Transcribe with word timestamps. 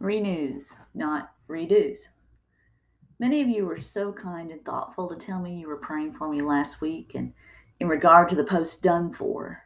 Renews, 0.00 0.76
not 0.94 1.32
redos. 1.48 2.08
Many 3.18 3.42
of 3.42 3.48
you 3.48 3.66
were 3.66 3.76
so 3.76 4.12
kind 4.12 4.52
and 4.52 4.64
thoughtful 4.64 5.08
to 5.08 5.16
tell 5.16 5.40
me 5.40 5.58
you 5.58 5.66
were 5.66 5.76
praying 5.76 6.12
for 6.12 6.28
me 6.28 6.40
last 6.40 6.80
week 6.80 7.16
and 7.16 7.32
in 7.80 7.88
regard 7.88 8.28
to 8.28 8.36
the 8.36 8.44
post 8.44 8.80
done 8.80 9.12
for. 9.12 9.60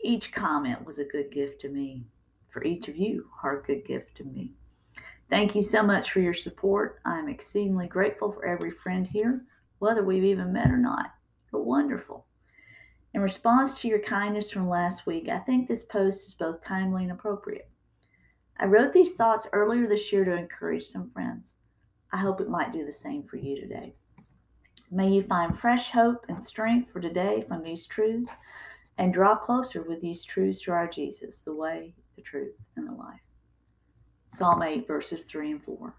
Each 0.00 0.32
comment 0.32 0.84
was 0.84 1.00
a 1.00 1.04
good 1.04 1.32
gift 1.32 1.60
to 1.62 1.68
me. 1.68 2.06
For 2.50 2.62
each 2.62 2.86
of 2.86 2.96
you 2.96 3.28
are 3.42 3.58
a 3.58 3.62
good 3.64 3.84
gift 3.84 4.16
to 4.18 4.24
me. 4.24 4.52
Thank 5.28 5.56
you 5.56 5.62
so 5.62 5.82
much 5.82 6.12
for 6.12 6.20
your 6.20 6.34
support. 6.34 7.00
I'm 7.04 7.28
exceedingly 7.28 7.88
grateful 7.88 8.30
for 8.30 8.46
every 8.46 8.70
friend 8.70 9.04
here, 9.04 9.44
whether 9.80 10.04
we've 10.04 10.22
even 10.22 10.52
met 10.52 10.70
or 10.70 10.76
not. 10.76 11.06
You're 11.52 11.62
wonderful. 11.62 12.26
In 13.12 13.22
response 13.22 13.74
to 13.74 13.88
your 13.88 13.98
kindness 13.98 14.52
from 14.52 14.68
last 14.68 15.04
week, 15.04 15.28
I 15.28 15.38
think 15.40 15.66
this 15.66 15.82
post 15.82 16.28
is 16.28 16.34
both 16.34 16.64
timely 16.64 17.02
and 17.02 17.12
appropriate. 17.12 17.68
I 18.58 18.66
wrote 18.66 18.92
these 18.92 19.16
thoughts 19.16 19.48
earlier 19.52 19.88
this 19.88 20.12
year 20.12 20.24
to 20.24 20.36
encourage 20.36 20.84
some 20.84 21.10
friends. 21.10 21.56
I 22.12 22.18
hope 22.18 22.40
it 22.40 22.48
might 22.48 22.72
do 22.72 22.84
the 22.84 22.92
same 22.92 23.22
for 23.22 23.36
you 23.36 23.60
today. 23.60 23.94
May 24.90 25.10
you 25.10 25.22
find 25.22 25.58
fresh 25.58 25.90
hope 25.90 26.24
and 26.28 26.42
strength 26.42 26.90
for 26.90 27.00
today 27.00 27.44
from 27.48 27.62
these 27.62 27.86
truths 27.86 28.36
and 28.96 29.12
draw 29.12 29.34
closer 29.34 29.82
with 29.82 30.00
these 30.00 30.24
truths 30.24 30.60
to 30.62 30.70
our 30.70 30.86
Jesus, 30.86 31.40
the 31.40 31.54
way, 31.54 31.94
the 32.14 32.22
truth, 32.22 32.54
and 32.76 32.88
the 32.88 32.94
life. 32.94 33.20
Psalm 34.28 34.62
8, 34.62 34.86
verses 34.86 35.24
3 35.24 35.52
and 35.52 35.64
4. 35.64 35.96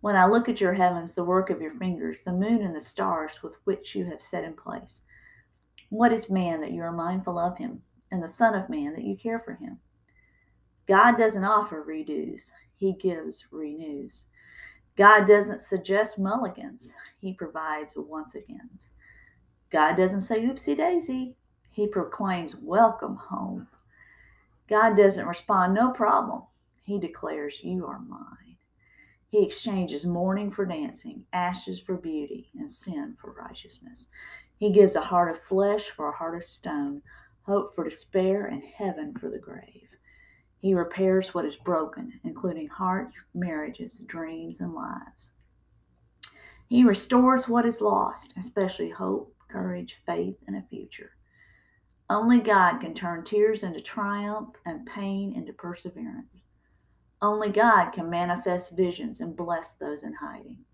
When 0.00 0.16
I 0.16 0.26
look 0.26 0.48
at 0.48 0.60
your 0.60 0.74
heavens, 0.74 1.14
the 1.14 1.24
work 1.24 1.50
of 1.50 1.60
your 1.60 1.72
fingers, 1.72 2.22
the 2.22 2.32
moon 2.32 2.62
and 2.62 2.74
the 2.74 2.80
stars 2.80 3.42
with 3.42 3.56
which 3.64 3.94
you 3.94 4.06
have 4.06 4.22
set 4.22 4.44
in 4.44 4.54
place, 4.54 5.02
what 5.90 6.12
is 6.12 6.30
man 6.30 6.60
that 6.60 6.72
you 6.72 6.82
are 6.82 6.92
mindful 6.92 7.38
of 7.38 7.58
him, 7.58 7.82
and 8.10 8.22
the 8.22 8.28
Son 8.28 8.54
of 8.54 8.70
Man 8.70 8.94
that 8.94 9.04
you 9.04 9.16
care 9.16 9.38
for 9.38 9.54
him? 9.54 9.80
God 10.86 11.16
doesn't 11.16 11.44
offer 11.44 11.84
redos, 11.88 12.52
He 12.76 12.92
gives 12.94 13.46
renews. 13.50 14.24
God 14.96 15.26
doesn't 15.26 15.62
suggest 15.62 16.18
mulligans, 16.18 16.94
He 17.20 17.32
provides 17.32 17.94
once 17.96 18.34
agains. 18.34 18.90
God 19.70 19.96
doesn't 19.96 20.20
say 20.20 20.40
oopsie 20.42 20.76
daisy, 20.76 21.36
He 21.70 21.86
proclaims 21.86 22.56
welcome 22.56 23.16
home. 23.16 23.66
God 24.68 24.96
doesn't 24.96 25.26
respond 25.26 25.74
no 25.74 25.90
problem, 25.90 26.42
He 26.82 26.98
declares 26.98 27.62
you 27.62 27.86
are 27.86 28.00
mine. 28.00 28.56
He 29.34 29.44
exchanges 29.44 30.06
mourning 30.06 30.50
for 30.50 30.64
dancing, 30.64 31.24
ashes 31.32 31.80
for 31.80 31.96
beauty, 31.96 32.50
and 32.56 32.70
sin 32.70 33.16
for 33.20 33.32
righteousness. 33.32 34.06
He 34.58 34.70
gives 34.70 34.94
a 34.94 35.00
heart 35.00 35.28
of 35.28 35.42
flesh 35.42 35.90
for 35.90 36.08
a 36.08 36.16
heart 36.16 36.36
of 36.36 36.44
stone, 36.44 37.02
hope 37.42 37.74
for 37.74 37.82
despair, 37.82 38.46
and 38.46 38.62
heaven 38.62 39.12
for 39.14 39.30
the 39.30 39.38
grave. 39.38 39.90
He 40.64 40.72
repairs 40.72 41.34
what 41.34 41.44
is 41.44 41.56
broken, 41.56 42.18
including 42.24 42.68
hearts, 42.68 43.26
marriages, 43.34 43.98
dreams, 43.98 44.62
and 44.62 44.72
lives. 44.72 45.32
He 46.68 46.84
restores 46.84 47.46
what 47.46 47.66
is 47.66 47.82
lost, 47.82 48.32
especially 48.38 48.88
hope, 48.88 49.36
courage, 49.46 49.98
faith, 50.06 50.38
and 50.46 50.56
a 50.56 50.64
future. 50.70 51.10
Only 52.08 52.40
God 52.40 52.78
can 52.78 52.94
turn 52.94 53.24
tears 53.24 53.62
into 53.62 53.82
triumph 53.82 54.54
and 54.64 54.86
pain 54.86 55.34
into 55.34 55.52
perseverance. 55.52 56.44
Only 57.20 57.50
God 57.50 57.90
can 57.90 58.08
manifest 58.08 58.74
visions 58.74 59.20
and 59.20 59.36
bless 59.36 59.74
those 59.74 60.02
in 60.02 60.14
hiding. 60.14 60.64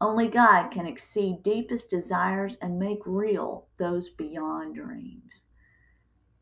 Only 0.00 0.26
God 0.26 0.70
can 0.70 0.86
exceed 0.86 1.44
deepest 1.44 1.88
desires 1.88 2.56
and 2.60 2.80
make 2.80 3.06
real 3.06 3.68
those 3.78 4.08
beyond 4.08 4.74
dreams. 4.74 5.44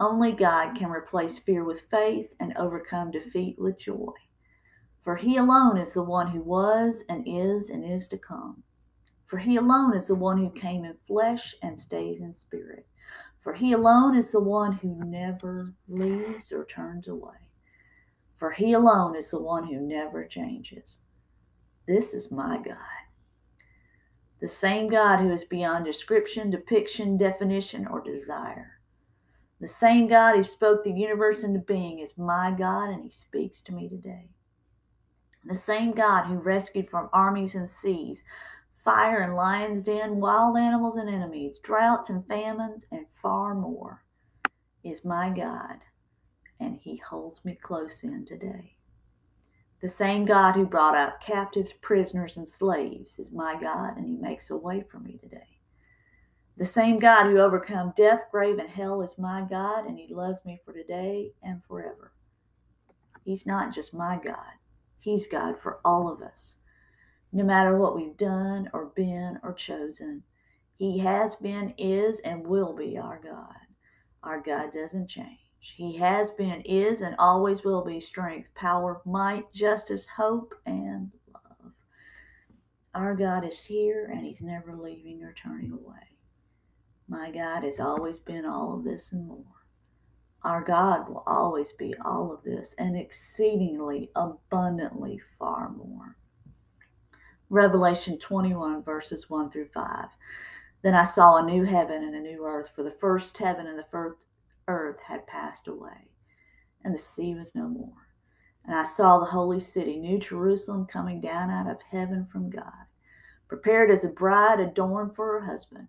Only 0.03 0.33
God 0.33 0.75
can 0.75 0.91
replace 0.91 1.39
fear 1.39 1.63
with 1.63 1.83
faith 1.83 2.35
and 2.41 2.53
overcome 2.57 3.13
defeat 3.13 3.57
with 3.57 3.79
joy. 3.79 4.11
For 5.01 5.15
he 5.15 5.37
alone 5.37 5.79
is 5.79 5.95
the 5.95 6.03
one 6.03 6.27
who 6.27 6.41
was 6.41 7.05
and 7.09 7.23
is 7.25 7.71
and 7.71 7.85
is 7.85 8.09
to 8.09 8.19
come. 8.19 8.65
For 9.27 9.39
he 9.39 9.55
alone 9.55 9.95
is 9.97 10.09
the 10.09 10.17
one 10.17 10.39
who 10.39 10.51
came 10.51 10.85
in 10.85 10.97
flesh 11.07 11.55
and 11.63 11.79
stays 11.79 12.21
in 12.21 12.35
spirit. 12.35 12.85
For 13.39 13.55
he 13.55 13.75
alone 13.75 14.17
is 14.17 14.33
the 14.33 14.41
one 14.41 14.73
who 14.73 15.05
never 15.05 15.73
leaves 15.87 16.51
or 16.51 16.65
turns 16.65 17.07
away. 17.07 17.39
For 18.35 18.51
he 18.51 18.73
alone 18.73 19.15
is 19.15 19.31
the 19.31 19.41
one 19.41 19.69
who 19.69 19.79
never 19.81 20.27
changes. 20.27 20.99
This 21.87 22.13
is 22.13 22.33
my 22.33 22.57
God. 22.57 22.77
The 24.41 24.49
same 24.49 24.91
God 24.91 25.21
who 25.21 25.31
is 25.31 25.45
beyond 25.45 25.85
description, 25.85 26.51
depiction, 26.51 27.17
definition, 27.17 27.87
or 27.87 28.01
desire. 28.01 28.82
The 29.63 29.69
same 29.69 30.09
God 30.09 30.35
who 30.35 30.43
spoke 30.43 30.83
the 30.83 30.91
universe 30.91 31.45
into 31.45 31.61
being 31.61 32.01
is 32.01 32.19
my 32.19 32.51
God, 32.51 32.89
and 32.89 33.05
He 33.05 33.11
speaks 33.11 33.61
to 33.61 33.73
me 33.73 33.89
today. 33.89 34.31
The 35.45 35.55
same 35.55 35.93
God 35.93 36.25
who 36.25 36.35
rescued 36.35 36.91
from 36.91 37.09
armies 37.13 37.55
and 37.55 37.69
seas, 37.69 38.25
fire 38.85 39.21
and 39.21 39.37
lion's 39.37 39.83
den, 39.83 40.17
wild 40.17 40.59
animals 40.59 40.97
and 40.97 41.09
enemies, 41.09 41.61
droughts 41.61 42.11
and 42.11 42.27
famines, 42.27 42.87
and 42.91 43.07
far 43.23 43.55
more, 43.55 44.03
is 44.83 45.05
my 45.05 45.31
God, 45.31 45.79
and 46.59 46.81
He 46.83 46.97
holds 46.97 47.45
me 47.45 47.55
close 47.55 48.03
in 48.03 48.25
today. 48.27 48.75
The 49.81 49.89
same 49.89 50.25
God 50.25 50.57
who 50.57 50.67
brought 50.67 50.97
out 50.97 51.21
captives, 51.21 51.73
prisoners, 51.73 52.37
and 52.37 52.49
slaves 52.49 53.17
is 53.17 53.31
my 53.31 53.55
God, 53.61 53.97
and 53.97 54.09
He 54.09 54.17
makes 54.17 54.51
a 54.51 54.57
way 54.57 54.83
for 54.91 54.99
me 54.99 55.19
today. 55.23 55.61
The 56.59 56.67
same 56.67 56.99
God 56.99 57.25
who 57.25 57.39
overcome 57.39 57.95
death, 57.97 58.25
grave, 58.31 58.59
and 58.59 58.69
hell 58.69 59.01
is 59.01 59.19
my 59.19 59.47
God, 59.49 59.87
and 59.87 59.99
He 59.99 60.13
loves 60.13 60.45
me 60.45 60.61
for 60.65 60.73
today 60.73 61.33
and 61.43 61.65
forever. 61.65 62.13
He's 63.25 63.47
not 63.47 63.73
just 63.73 63.95
my 63.95 64.21
God, 64.23 64.53
He's 64.99 65.27
God 65.27 65.59
for 65.59 65.81
all 65.85 66.13
of 66.13 66.21
us. 66.21 66.59
No 67.33 67.45
matter 67.45 67.79
what 67.79 67.97
we've 67.97 68.17
done 68.17 68.69
or 68.75 68.93
been 68.95 69.39
or 69.43 69.55
chosen, 69.55 70.23
He 70.77 70.99
has 70.99 71.35
been, 71.37 71.73
is, 71.79 72.21
and 72.21 72.47
will 72.47 72.75
be 72.75 72.99
our 72.99 73.19
God. 73.23 73.57
Our 74.23 74.41
God 74.41 74.73
doesn't 74.73 75.09
change. 75.09 75.39
He 75.59 75.97
has 75.97 76.31
been, 76.31 76.61
is, 76.63 77.01
and 77.01 77.17
always 77.19 77.65
will 77.65 77.83
be 77.85 77.99
strength, 77.99 78.51
power, 78.55 79.01
might, 79.07 79.51
justice, 79.53 80.07
hope, 80.07 80.55
and 80.67 81.13
love. 81.33 81.73
Our 82.95 83.15
God 83.15 83.47
is 83.47 83.65
here, 83.65 84.11
and 84.13 84.27
He's 84.27 84.43
never 84.43 84.77
leaving 84.77 85.23
or 85.23 85.33
turning 85.33 85.73
away. 85.73 86.12
My 87.09 87.31
God 87.31 87.65
has 87.65 87.81
always 87.81 88.19
been 88.19 88.45
all 88.45 88.75
of 88.75 88.85
this 88.85 89.13
and 89.13 89.27
more. 89.27 89.45
Our 90.45 90.63
God 90.63 91.09
will 91.09 91.23
always 91.27 91.73
be 91.73 91.95
all 92.05 92.33
of 92.33 92.43
this 92.43 92.75
and 92.79 92.97
exceedingly 92.97 94.11
abundantly 94.17 95.21
far 95.39 95.71
more. 95.71 96.17
Revelation 97.49 98.19
21, 98.19 98.83
verses 98.83 99.29
1 99.29 99.51
through 99.51 99.69
5. 99.75 100.07
Then 100.83 100.95
I 100.95 101.05
saw 101.05 101.37
a 101.37 101.45
new 101.45 101.65
heaven 101.65 102.03
and 102.03 102.15
a 102.15 102.21
new 102.21 102.45
earth, 102.45 102.71
for 102.75 102.83
the 102.83 102.91
first 102.91 103.37
heaven 103.39 103.67
and 103.67 103.79
the 103.79 103.87
first 103.91 104.25
earth 104.67 105.01
had 105.07 105.27
passed 105.27 105.69
away, 105.69 106.09
and 106.83 106.95
the 106.95 106.99
sea 106.99 107.35
was 107.35 107.55
no 107.55 107.69
more. 107.69 108.09
And 108.65 108.75
I 108.75 108.85
saw 108.85 109.19
the 109.19 109.27
holy 109.27 109.61
city, 109.61 109.97
New 109.97 110.19
Jerusalem, 110.19 110.87
coming 110.87 111.21
down 111.21 111.51
out 111.51 111.71
of 111.71 111.83
heaven 111.91 112.27
from 112.27 112.51
God, 112.51 112.87
prepared 113.49 113.91
as 113.91 114.05
a 114.05 114.09
bride 114.09 114.59
adorned 114.59 115.15
for 115.15 115.39
her 115.39 115.47
husband. 115.47 115.89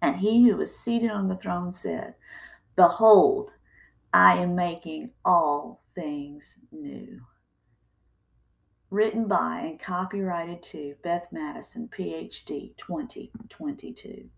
And 0.00 0.16
he 0.16 0.48
who 0.48 0.56
was 0.56 0.78
seated 0.78 1.10
on 1.10 1.28
the 1.28 1.36
throne 1.36 1.72
said, 1.72 2.14
Behold, 2.76 3.50
I 4.12 4.38
am 4.38 4.54
making 4.54 5.10
all 5.24 5.82
things 5.94 6.58
new. 6.70 7.20
Written 8.90 9.28
by 9.28 9.60
and 9.60 9.80
copyrighted 9.80 10.62
to 10.62 10.94
Beth 11.02 11.28
Madison, 11.30 11.88
PhD 11.88 12.76
2022. 12.76 14.30